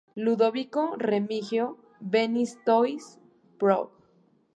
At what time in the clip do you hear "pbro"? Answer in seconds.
3.59-3.79